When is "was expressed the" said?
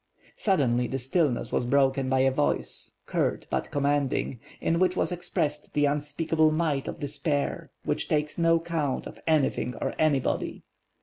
4.97-5.85